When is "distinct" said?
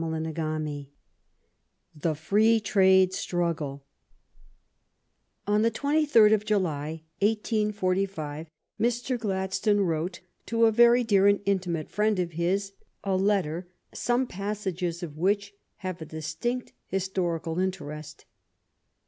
16.05-16.73